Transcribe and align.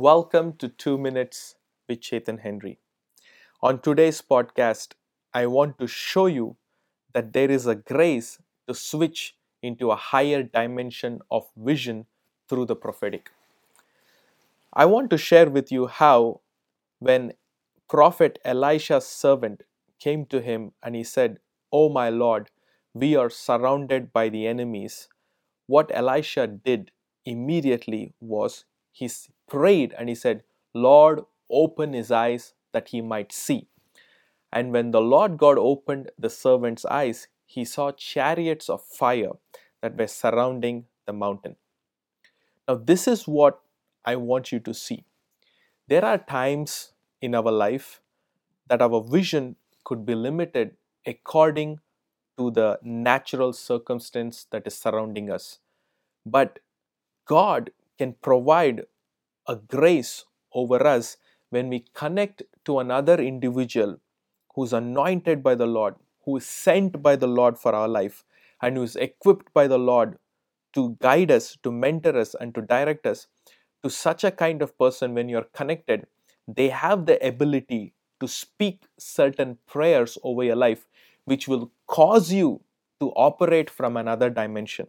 Welcome 0.00 0.52
to 0.58 0.68
2 0.68 0.96
Minutes 0.96 1.56
with 1.88 2.02
Chethan 2.02 2.42
Henry. 2.42 2.78
On 3.60 3.80
today's 3.80 4.22
podcast, 4.22 4.92
I 5.34 5.46
want 5.46 5.76
to 5.80 5.88
show 5.88 6.26
you 6.26 6.56
that 7.14 7.32
there 7.32 7.50
is 7.50 7.66
a 7.66 7.74
grace 7.74 8.38
to 8.68 8.74
switch 8.74 9.34
into 9.60 9.90
a 9.90 9.96
higher 9.96 10.44
dimension 10.44 11.18
of 11.32 11.48
vision 11.56 12.06
through 12.48 12.66
the 12.66 12.76
prophetic. 12.76 13.32
I 14.72 14.84
want 14.84 15.10
to 15.10 15.18
share 15.18 15.50
with 15.50 15.72
you 15.72 15.88
how, 15.88 16.42
when 17.00 17.32
prophet 17.90 18.38
Elisha's 18.44 19.04
servant 19.04 19.64
came 19.98 20.26
to 20.26 20.40
him 20.40 20.74
and 20.80 20.94
he 20.94 21.02
said, 21.02 21.40
Oh 21.72 21.88
my 21.88 22.08
Lord, 22.08 22.52
we 22.94 23.16
are 23.16 23.30
surrounded 23.30 24.12
by 24.12 24.28
the 24.28 24.46
enemies, 24.46 25.08
what 25.66 25.90
Elisha 25.92 26.46
did 26.46 26.92
immediately 27.24 28.14
was 28.20 28.64
he 28.92 29.10
prayed 29.48 29.94
and 29.98 30.08
he 30.08 30.14
said, 30.14 30.42
Lord, 30.74 31.20
open 31.50 31.92
his 31.92 32.10
eyes 32.10 32.54
that 32.72 32.88
he 32.88 33.00
might 33.00 33.32
see. 33.32 33.68
And 34.52 34.72
when 34.72 34.90
the 34.90 35.00
Lord 35.00 35.36
God 35.36 35.58
opened 35.58 36.10
the 36.18 36.30
servant's 36.30 36.84
eyes, 36.84 37.28
he 37.44 37.64
saw 37.64 37.92
chariots 37.92 38.68
of 38.68 38.82
fire 38.82 39.32
that 39.82 39.96
were 39.96 40.06
surrounding 40.06 40.86
the 41.06 41.12
mountain. 41.12 41.56
Now, 42.66 42.76
this 42.76 43.08
is 43.08 43.26
what 43.26 43.60
I 44.04 44.16
want 44.16 44.52
you 44.52 44.60
to 44.60 44.74
see. 44.74 45.04
There 45.86 46.04
are 46.04 46.18
times 46.18 46.92
in 47.20 47.34
our 47.34 47.50
life 47.50 48.00
that 48.68 48.82
our 48.82 49.02
vision 49.02 49.56
could 49.84 50.04
be 50.04 50.14
limited 50.14 50.76
according 51.06 51.80
to 52.36 52.50
the 52.50 52.78
natural 52.82 53.52
circumstance 53.52 54.46
that 54.50 54.66
is 54.66 54.76
surrounding 54.76 55.30
us. 55.30 55.58
But 56.26 56.58
God 57.24 57.70
can 57.98 58.14
provide 58.22 58.82
a 59.46 59.56
grace 59.56 60.24
over 60.52 60.86
us 60.86 61.16
when 61.50 61.68
we 61.68 61.84
connect 61.94 62.42
to 62.64 62.78
another 62.78 63.16
individual 63.20 63.98
who's 64.54 64.72
anointed 64.72 65.42
by 65.42 65.54
the 65.54 65.66
Lord, 65.66 65.94
who 66.24 66.36
is 66.36 66.46
sent 66.46 67.02
by 67.02 67.16
the 67.16 67.26
Lord 67.26 67.58
for 67.58 67.74
our 67.74 67.88
life, 67.88 68.24
and 68.60 68.76
who 68.76 68.82
is 68.82 68.96
equipped 68.96 69.52
by 69.54 69.66
the 69.66 69.78
Lord 69.78 70.18
to 70.74 70.96
guide 71.00 71.30
us, 71.30 71.56
to 71.62 71.72
mentor 71.72 72.16
us, 72.18 72.34
and 72.38 72.54
to 72.54 72.62
direct 72.62 73.06
us. 73.06 73.26
To 73.82 73.90
such 73.90 74.24
a 74.24 74.30
kind 74.30 74.60
of 74.60 74.76
person, 74.76 75.14
when 75.14 75.28
you're 75.28 75.48
connected, 75.54 76.06
they 76.46 76.68
have 76.68 77.06
the 77.06 77.24
ability 77.26 77.94
to 78.20 78.26
speak 78.26 78.82
certain 78.98 79.58
prayers 79.66 80.18
over 80.22 80.42
your 80.42 80.56
life, 80.56 80.86
which 81.24 81.46
will 81.46 81.70
cause 81.86 82.32
you 82.32 82.60
to 83.00 83.10
operate 83.10 83.70
from 83.70 83.96
another 83.96 84.28
dimension. 84.28 84.88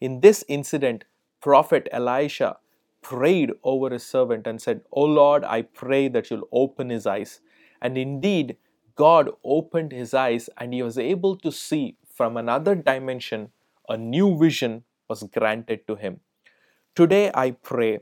In 0.00 0.20
this 0.20 0.44
incident, 0.48 1.04
Prophet 1.44 1.88
Elisha 1.92 2.56
prayed 3.02 3.50
over 3.62 3.90
his 3.90 4.06
servant 4.06 4.46
and 4.46 4.62
said, 4.62 4.80
O 4.90 5.02
Lord, 5.02 5.44
I 5.44 5.60
pray 5.60 6.08
that 6.08 6.30
you'll 6.30 6.48
open 6.50 6.88
his 6.88 7.06
eyes. 7.06 7.42
And 7.82 7.98
indeed, 7.98 8.56
God 8.94 9.28
opened 9.44 9.92
his 9.92 10.14
eyes 10.14 10.48
and 10.56 10.72
he 10.72 10.82
was 10.82 10.96
able 10.96 11.36
to 11.36 11.52
see 11.52 11.98
from 12.08 12.38
another 12.38 12.74
dimension. 12.74 13.50
A 13.90 13.98
new 13.98 14.38
vision 14.38 14.84
was 15.06 15.22
granted 15.24 15.86
to 15.86 15.96
him. 15.96 16.20
Today, 16.94 17.30
I 17.34 17.50
pray 17.50 17.98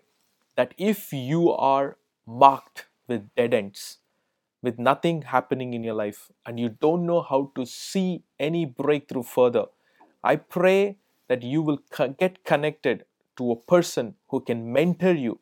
that 0.54 0.72
if 0.78 1.12
you 1.12 1.50
are 1.50 1.96
marked 2.24 2.86
with 3.08 3.34
dead 3.34 3.54
ends, 3.54 3.98
with 4.62 4.78
nothing 4.78 5.22
happening 5.22 5.74
in 5.74 5.82
your 5.82 5.94
life, 5.94 6.30
and 6.46 6.60
you 6.60 6.68
don't 6.68 7.06
know 7.06 7.22
how 7.22 7.50
to 7.56 7.66
see 7.66 8.22
any 8.38 8.66
breakthrough 8.66 9.24
further, 9.24 9.64
I 10.22 10.36
pray 10.36 10.98
that 11.26 11.42
you 11.42 11.60
will 11.60 11.80
get 12.20 12.44
connected 12.44 13.04
to 13.36 13.50
a 13.50 13.56
person 13.56 14.14
who 14.28 14.40
can 14.40 14.72
mentor 14.72 15.12
you, 15.12 15.40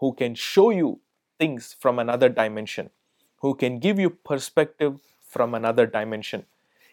who 0.00 0.12
can 0.12 0.34
show 0.34 0.70
you 0.70 1.00
things 1.38 1.74
from 1.78 1.98
another 1.98 2.28
dimension, 2.28 2.90
who 3.36 3.54
can 3.54 3.78
give 3.78 3.98
you 3.98 4.10
perspective 4.10 4.98
from 5.20 5.54
another 5.54 5.86
dimension. 5.86 6.44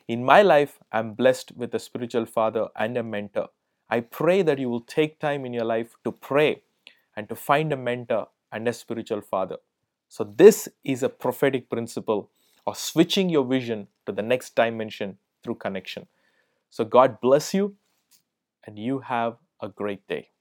In 0.08 0.23
my 0.23 0.42
life, 0.42 0.80
I'm 0.91 1.13
blessed 1.13 1.53
with 1.56 1.74
a 1.74 1.80
spiritual 1.80 2.25
father 2.25 2.68
and 2.75 2.97
a 2.97 3.03
mentor. 3.03 3.50
I 3.90 4.02
pray 4.02 4.41
that 4.44 4.59
you 4.59 4.69
will 4.69 4.81
take 4.81 5.19
time 5.19 5.46
in 5.46 5.53
your 5.53 5.66
life 5.66 5.96
to 6.03 6.12
pray 6.12 6.62
and 7.16 7.28
to 7.30 7.36
find 7.36 7.72
a 7.72 7.78
mentor 7.78 8.28
and 8.52 8.68
a 8.68 8.74
spiritual 8.74 9.22
father. 9.22 9.57
So, 10.09 10.24
this 10.24 10.69
is 10.84 11.02
a 11.02 11.09
prophetic 11.09 11.69
principle 11.69 12.30
of 12.68 12.78
switching 12.78 13.30
your 13.30 13.44
vision 13.44 13.88
to 14.06 14.12
the 14.12 14.22
next 14.22 14.56
dimension 14.56 15.18
through 15.44 15.56
connection. 15.56 16.07
So, 16.69 16.86
God 16.86 17.19
bless 17.22 17.53
you 17.53 17.75
and 18.66 18.78
you 18.78 19.00
have 19.00 19.38
a 19.62 19.70
great 19.70 20.08
day. 20.08 20.34